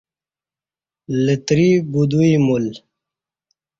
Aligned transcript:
لتری 1.23 1.71
بدویی 1.91 2.35
مول 2.45 2.65